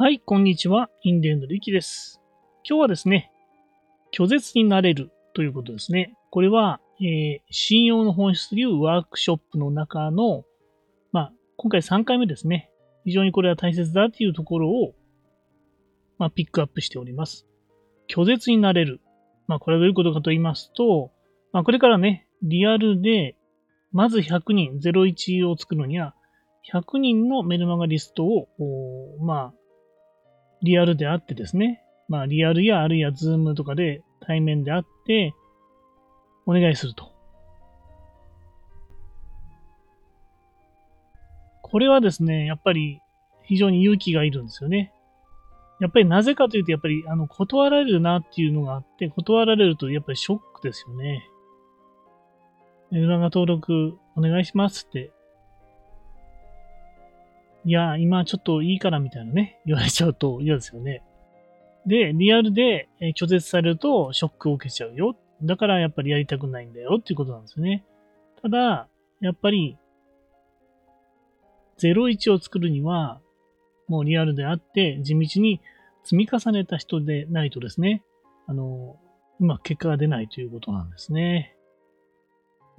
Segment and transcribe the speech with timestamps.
[0.00, 0.90] はい、こんにちは。
[1.02, 2.20] インディエンのリキです。
[2.62, 3.32] 今日はですね、
[4.16, 6.14] 拒絶になれるということですね。
[6.30, 10.44] これは、えー信用の本質というワークショップの中の、
[11.10, 12.70] まあ、今回3回目ですね。
[13.06, 14.94] 非常にこれは大切だというところを、
[16.16, 17.48] まあ、ピックアップしております。
[18.08, 19.00] 拒絶になれる。
[19.48, 21.10] まあ、これはどういうことかと言いますと、
[21.52, 23.34] まあ、これからね、リアルで、
[23.90, 26.14] まず100人、01を作るには、
[26.72, 28.46] 100人のメルマガリストを、
[29.20, 29.54] まあ、
[30.62, 35.34] リアルであってですね、まあ、リアルやあるいはズームとかで対面であって、
[36.46, 37.12] お願いすると。
[41.62, 43.02] これはですね、やっぱり
[43.42, 44.92] 非常に勇気がいるんですよね。
[45.80, 51.28] やっぱりなぜかというと、やっぱりあの断られるなっていうのがあって、断られるとやっぱりショックですよね。
[52.90, 55.12] メルマガ登録お願いしますって。
[57.68, 61.02] いや、今ちょっといいからみたいなね、言われちゃうと嫌ですよね。
[61.84, 65.16] で、リアルで拒絶されるとショックを受けちゃうよ。
[65.42, 67.84] だからやっぱりやりたくないんだよっていうことなんですよね。
[68.40, 68.88] ただ、
[69.20, 69.76] やっぱり、
[71.78, 73.20] 01を作るには、
[73.86, 75.60] もうリアルであって、地道に
[76.04, 78.02] 積み重ねた人でないとですね、
[78.46, 78.96] あの、
[79.40, 81.54] うまく結果が出ないということなんですね。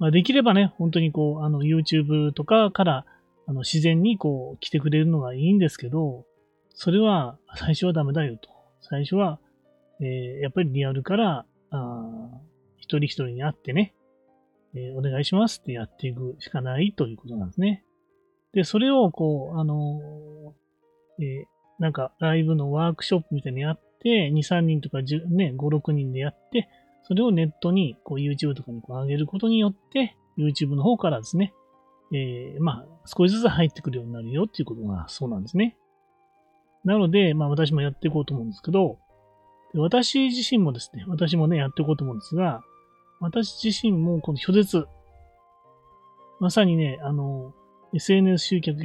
[0.00, 3.06] まあ、できればね、本当にこう、あの、YouTube とかから、
[3.50, 6.24] あの、自然にこう、来てくれるのがいいんですけど、
[6.72, 8.48] それは、最初はダメだよと。
[8.80, 9.40] 最初は、
[10.00, 12.30] えーやっぱりリアルから、あ
[12.76, 13.92] 一人一人に会ってね、
[14.76, 17.82] えーお願いしますってやっていくしかないということなんですね。
[18.52, 26.68] で、それをこう、あのーえーなんかライブのワークショップみたいにやって、2、3人とか10ね、5、6人でやって、
[27.02, 31.52] それをネットにこう YouTube とかにこう上げることによって、YouTube の方からですね、
[32.12, 35.76] えーまあ、少しずつ入ってくるようになるよっていうことがそうなんですね。
[36.84, 38.98] なので、まあ私もやっていこうと思うんですけど、
[39.74, 42.62] 私自身もですね、私もね、やっていこうと思うんですが、
[43.20, 44.86] 私自身もこの拒絶、
[46.40, 47.52] まさにね、あの、
[47.92, 48.78] SNS 集客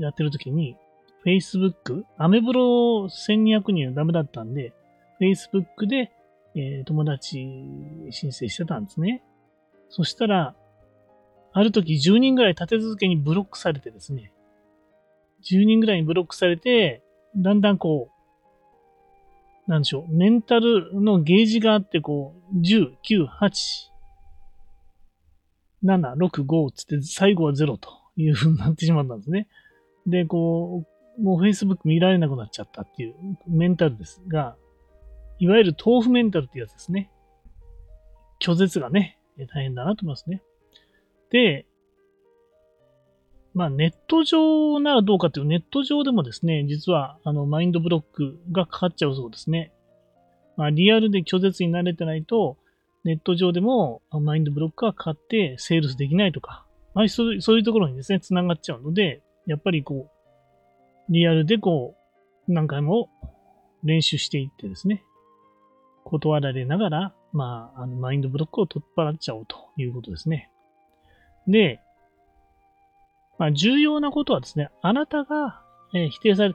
[0.00, 0.76] やってる時に、
[1.24, 4.72] Facebook、アメブロ1200人はダメだったんで、
[5.20, 6.10] Facebook で、
[6.54, 7.38] えー友達
[8.10, 9.22] 申請してたんですね。
[9.88, 10.54] そしたら、
[11.52, 14.32] ある時10人ぐらい立て続けにブロックされてですね、
[15.42, 17.02] 10人ぐらいにブロックされて、
[17.36, 18.10] だんだんこ
[19.66, 23.90] う、なんでしょう、メンタルのゲージがあって、こう、10、9、8、
[25.84, 29.48] 7、6、5つって、最後は0という風になってしまったんですね。
[30.06, 30.84] で、こ
[31.18, 33.14] う、もう Facebook 見られなくなっちゃったっていう
[33.46, 34.56] メンタルですが、
[35.38, 37.10] いわゆる豆腐メンタルってやつですね。
[38.40, 39.18] 拒絶がね、
[39.54, 40.42] 大変だなと思いますね。
[41.32, 41.66] で、
[43.54, 49.72] まあネット上ならどうかというネット上でもですね、実はあのマインドブロックがかかっちゃうそうですね。
[50.56, 52.56] まあ、リアルで拒絶に慣れてないと、
[53.04, 60.08] ネット上でもマインドブロックがかかってセールスできないとか、まあ、そうそういうところにですね、繋がっちゃうので、やっぱりこ
[61.08, 61.96] う、リアルでこ
[62.46, 63.08] う、何回も
[63.82, 65.02] 練習していってですね、
[66.04, 70.51] 断られながら、まあ、あのマインドブロックを取っ払っちゃおうということですね。
[71.46, 71.80] で、
[73.38, 75.62] まあ、重要なことはですね、あなたが、
[75.94, 76.54] え否定され、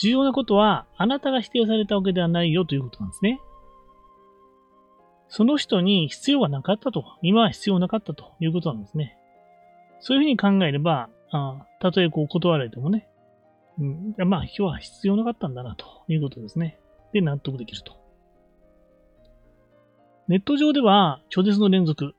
[0.00, 3.40] 重要なことは、あなたが否定されたわけではないよということなんですね。
[5.28, 9.16] その人に必要はなかったと、今は必要なかったということなんですね。
[10.00, 13.08] そういうふうに考えれば、あたとえこう断られてもね、
[13.78, 16.78] うん、まあ今日は必要なかったんだなということですね。
[17.12, 17.96] で、納得できると。
[20.28, 22.14] ネット上では拒絶の連続。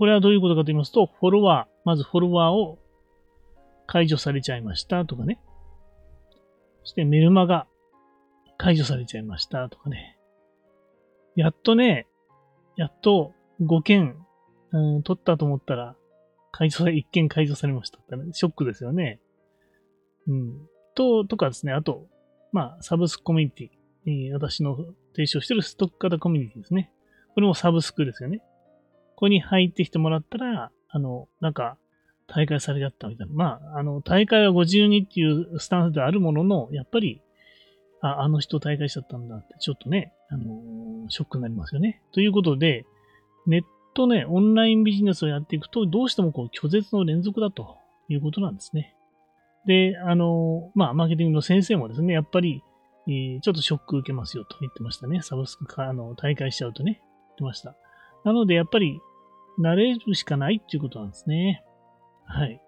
[0.00, 2.78] これはどういうことかと言いますと、フォロワー、まずフォロワーを
[3.86, 5.38] 解除されちゃいましたとかね。
[6.84, 7.66] そしてメルマガ
[8.56, 10.16] 解除されちゃいましたとかね。
[11.36, 12.06] やっとね、
[12.76, 14.16] やっと5件、
[14.72, 15.94] うん、取ったと思ったら、
[16.50, 18.32] 解除され、1件解除されましたってね。
[18.32, 19.20] ショックですよね。
[20.26, 20.66] うん。
[20.94, 21.74] と、とかですね。
[21.74, 22.06] あと、
[22.52, 24.30] まあ、サブスクコミュニティ。
[24.30, 24.78] え私の
[25.12, 26.90] 提唱してるストック型コミュニティですね。
[27.34, 28.40] これもサブスクですよね。
[29.20, 31.76] ここに入ってきてもらったら、あの、なんか、
[32.26, 33.34] 大会されちゃったみたいな。
[33.34, 37.20] まあ、あの、大会は52っていうスタンスであるものの、やっぱり、
[38.00, 42.00] あ、あの人大会しちゃったんだって、ちょっとね、あのーショックになりますよね。
[42.12, 42.86] ということで、
[43.46, 43.62] ネッ
[43.92, 47.76] トね、オンラインビジネスをやっていくと、どうしてもこう、拒絶の連続だと
[48.08, 48.96] いうことなんですね。
[49.66, 52.62] で、あのーまあ、マーケティングの先生もですね、やっぱり、
[53.06, 55.20] えーちょっとショック受けますよと言ってましたね。
[55.20, 57.74] サブスクか、あの、大会しちゃうとね、言ってました。
[58.24, 58.98] なので、やっぱり、
[59.60, 61.64] 慣れるしかないっていうことなんですね。
[62.24, 62.60] はい。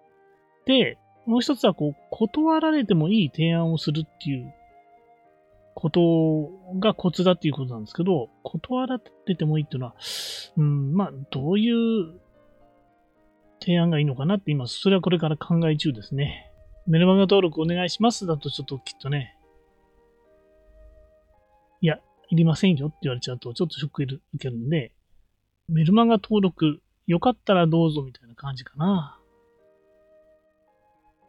[0.67, 4.53] で、もう一つは、こう、断られてもいい提案をするっていう
[5.75, 9.95] ことがコツだっていうことなんですけど、断られてもいいっていうのは、
[10.57, 12.21] うん、まあ、どういう
[13.61, 16.51] 提案がいいのかなって今、それはこれから考え中ですね。
[16.87, 19.37] メルマガ登録お願いしますだとちょっときっとね、
[21.81, 24.93] いや、いりませんよって言われちゃうとちょっとショック受けるんで、
[25.69, 29.19] メルマガ登録よかったらどうぞみたいな感じかな。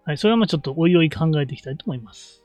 [0.05, 2.43] はい、それはまあちょっとおいおい考えていきたいと思います。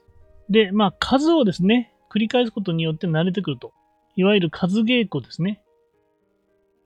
[0.49, 3.73] で、まあ数をですね、繰り返すことによって慣れてくると。
[4.17, 5.63] いわゆる数稽古ですね。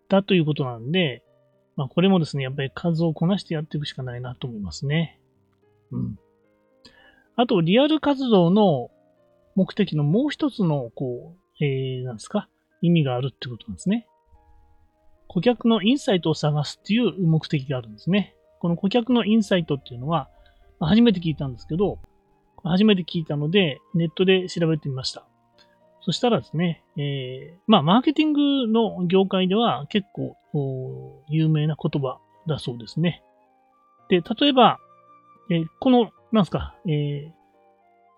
[0.09, 1.23] だということなんで、
[1.77, 5.21] まあこれもですね、やっぱり数をこなしてやっていくしかないなと思いますね。
[5.91, 6.19] うん。
[7.37, 8.91] あと、リアル活動の
[9.55, 12.49] 目的のもう一つの、こう、えー、なんですか、
[12.81, 14.07] 意味があるってことなんですね。
[15.29, 18.35] 顧客のインサイトを探すっていう目的があるんですね。
[18.61, 20.29] この顧客のインサイトっていうのは、
[20.81, 21.99] 初めて聞いたんですけど、
[22.65, 25.25] 初めて聞いたので、ネットで調べてみました。
[26.01, 30.37] そしたらですね、えー、まあ、マーケティングの業界では結構
[31.29, 32.19] 有名な言葉
[32.49, 33.23] だそうですね。
[34.09, 34.79] で、例えば、
[35.51, 37.33] えー、この、なんすか、えー、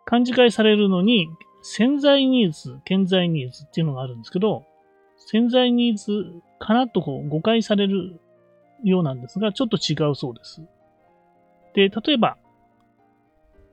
[0.06, 1.28] 漢字化されるのに、
[1.62, 4.64] 潜在ニーズ、潜在ニーズっていうのがあるんですけど、
[5.26, 8.20] 潜在ニーズかなとこう誤解される
[8.82, 10.62] ようなんですが、ちょっと違うそうです。
[11.74, 12.36] で、例えば、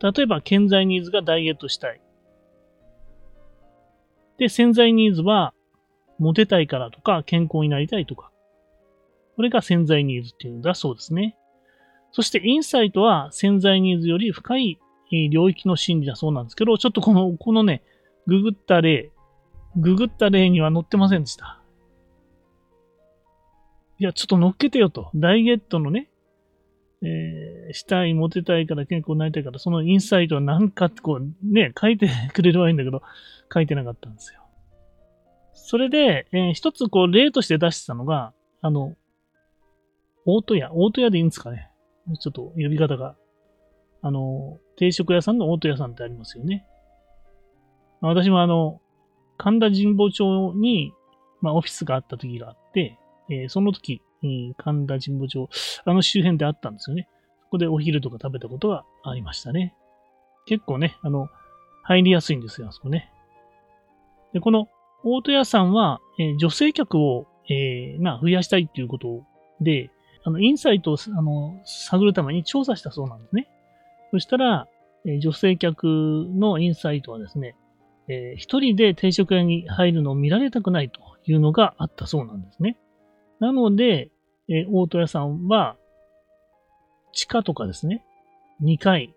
[0.02, 2.02] 例えば、潜在ニーズがダイエットしたい。
[4.38, 5.54] で、潜在ニーズは、
[6.18, 8.32] モテたいからとか、健康になりたいとか。
[9.36, 11.38] これが潜在ニーズっていうんだそうですね。
[12.12, 14.80] そして、インサイトは潜在ニーズより深い
[15.30, 17.84] 領域の心理だそうなんですけど、ちょっとこの、このね、
[18.26, 19.12] ググった例、
[19.78, 21.60] ググった例には載ってませんでした。
[24.00, 25.12] いや、ちょっと乗っけてよと。
[25.16, 26.10] ダイエットのね、
[27.04, 33.02] えー、したい、モテたいから健康になりたいから、そのインサイトは何かってこう、ね、書いてくれればいいんだけど、
[33.54, 34.42] 書いてなかったんですよ。
[35.54, 38.96] それで、えー、一つこう、例として出してたのが、あの、
[40.26, 41.70] 大戸屋、大戸屋でいいんですかね。
[42.20, 43.16] ちょっと呼び方が。
[44.02, 46.66] あの、定食屋さんの大戸屋さんってありますよね。
[48.02, 48.81] 私もあの、
[49.42, 50.94] 神田神保町に、
[51.42, 54.04] まあ、オフィスがあった時があって、えー、その時、
[54.58, 55.50] 神田神保町、
[55.84, 57.08] あの周辺であったんですよね。
[57.46, 59.74] そこでお昼とか食べたことがありましたね。
[60.46, 61.28] 結構ね、あの、
[61.82, 63.12] 入りやすいんですよ、あそこね。
[64.32, 64.68] で、この
[65.04, 69.24] 大戸屋さんは、えー、女性客を、えー、まあ、増やしたいっていうこと
[69.60, 69.90] で、
[70.24, 73.48] あの、インサイトを、あの、探るために調査したそうなんですね。
[74.12, 74.68] そしたら、
[75.06, 77.56] えー、女性客のインサイトはですね、
[78.12, 82.78] えー、一人で定食屋に入るのを見られたくないというのがあったそうなんですね。
[83.40, 84.12] なので、
[84.50, 85.78] えー、大戸屋さんは、
[87.14, 88.04] 地下とかですね、
[88.62, 89.14] 2階、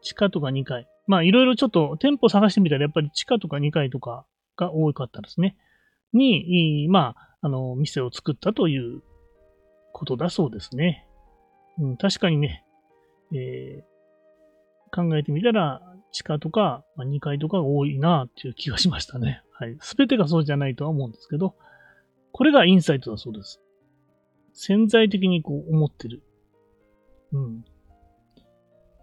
[0.00, 0.88] 地下とか2階。
[1.06, 4.24] まあ、いろいろちょっと店舗探してみたら、やっぱり地下とか2階とか
[4.56, 5.56] が多かったですね。
[6.14, 9.02] に、まあ、あの、店を作ったという
[9.92, 11.06] ことだそうですね。
[11.78, 12.64] うん、確かにね、
[13.34, 19.42] えー、考えてみたら、地下とか、まあ、2階とかが多いなっていう気がしましたね。
[19.52, 19.76] はい。
[19.80, 21.54] すべてがそうじゃないとは思うんですけど、
[22.32, 23.60] これがインサイトだそうです。
[24.52, 26.22] 潜在的にこう思ってる。
[27.32, 27.64] うん。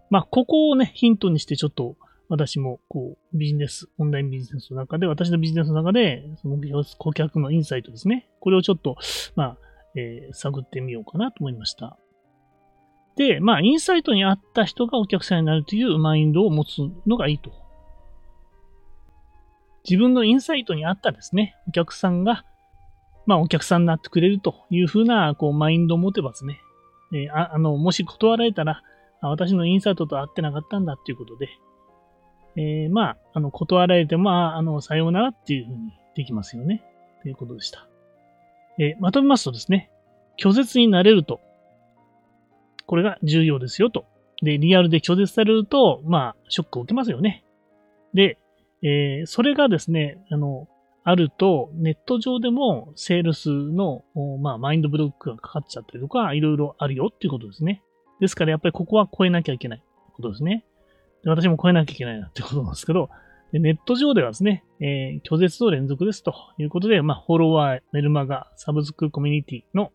[0.08, 1.96] まあ、ここをね、ヒントにしてちょっと
[2.28, 6.58] 私もこうビジネス、オンラインビジネスの中で、私のビジネスの中で、その
[6.98, 8.28] 顧客のインサイトですね。
[8.38, 8.96] これをちょっと、
[9.34, 9.56] まあ、
[9.96, 11.98] えー、探ってみようかなと思いました。
[13.20, 17.52] で、まあ、インサイトに合った人がお客さんになるというマインドを持つのがいいと。
[19.88, 22.44] 自分のインサイトに合ったですね、お客さんが
[23.26, 26.60] まあ、お客さんになってくれるというふうな、こう、マインドを持てばですね、
[27.12, 28.82] えー、ああの、もし断られたら、
[29.22, 31.48] 私のインサートと合ってなかったんだっていうことで、
[32.56, 36.82] えー、まあ、あの、断られても、あの、さようならっていうふうにできますよね。
[37.22, 37.86] ということでした。
[38.78, 39.90] えー、まとめますとですね、
[40.36, 41.40] 拒絶になれると、
[42.90, 44.04] これが重要ですよと。
[44.42, 47.44] で、リアルで拒絶されると、まあ、ショックを受けますよね。
[48.14, 48.36] で、
[48.82, 50.66] えー、それがですね、あの、
[51.04, 54.02] あると、ネット上でもセールスの、
[54.40, 57.80] まあ、マインドブロックがかかっちゃったりとか、いろいろあるよっていうことですね。
[58.18, 59.82] ですから、やっぱりここは超えなきゃいけない
[60.14, 60.64] ことですね。
[61.22, 63.08] で私も超えなきゃいけないなってことなんですけど、
[63.52, 69.92] でネット上ではですね、えー、拒絶と連続ですということで、まあ、フォロワー、メルマガ、サブスクコミュニティの、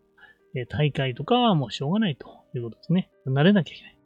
[0.56, 3.10] え、大会とかはもうしょうがないということですね。
[3.26, 3.96] 慣れなきゃいけない。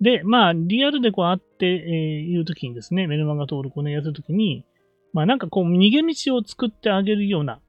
[0.00, 4.64] で、まあ、リアルでこう会って、えー、言うときにですね、メルマガ登録をね、やるときに、
[5.12, 7.60] まあなんかこう逃げ道を作ってあげるような、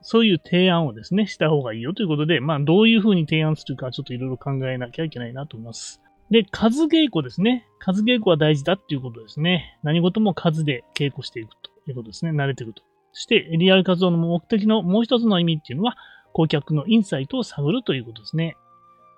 [0.00, 6.00] そういう提案をですね、した方がいいよということで、まあどういうふうに提案するかちょっといろいろ考えなきゃいけないなと思います。
[6.30, 7.66] で、数稽古ですね。
[7.78, 9.78] 数稽古は大事だっていうことですね。
[9.82, 12.32] 何事も数で稽古していくということですね。
[12.32, 12.82] 慣れていくと。
[13.16, 15.96] そして、リアル活動の目的のもう一つの意味っていうのは、
[16.34, 18.58] 顧客のインサイトを探るということですね。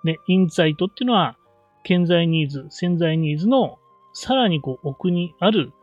[0.05, 1.35] で、インサイトっていうのは、
[1.85, 3.77] 潜在ニーズ、潜在ニーズの
[4.13, 5.73] さらにこう奥にある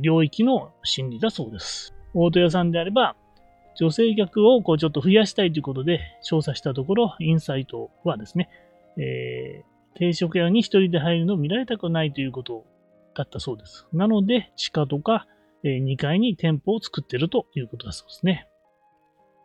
[0.00, 1.94] 領域の心理だそうです。
[2.14, 3.14] 大戸屋さんであれば、
[3.78, 8.48] 女性客をこうちょっと増やしたいということで調査したところ、インサイトはですね、
[8.96, 12.64] えー、定食屋に一人で入るのを見られたくないということ
[13.14, 13.86] だったそうです。
[13.92, 15.28] なので、地下とか、
[15.70, 18.48] 2階に店舗を作ってるということだそうですね。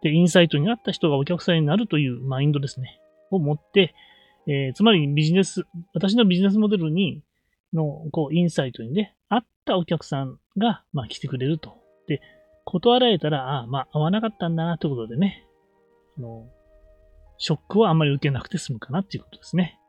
[0.01, 2.99] で、インサイトにあった人がお客さんになるというマインドですね。
[3.29, 3.93] を持って、
[4.47, 7.23] えー、つまりビジネス、私のビジネスモデルに、
[7.73, 11.77] の、こう、インサイトにね、あったお客さんが、まあ、来てくれると。
[12.07, 12.21] で、
[12.65, 15.45] 断られたら、ああ、まあ、合わなかったんだな、ということでね、
[16.17, 16.49] あの、
[17.37, 19.79] ショックはあんまり受けなくて済むかなっていうことですね。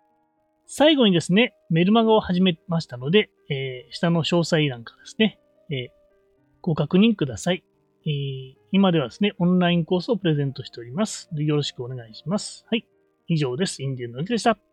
[0.66, 5.38] 最後にですね、メルマガを始めましたので、えー、下の詳細欄からですね、
[5.70, 6.01] えー、
[6.62, 7.64] ご確認ください、
[8.06, 11.28] えー、今ではですね、オンラインコースをプレゼントしております。
[11.34, 12.64] よろしくお願いします。
[12.70, 12.86] はい。
[13.26, 13.82] 以上です。
[13.82, 14.71] インディアンのゆきでした。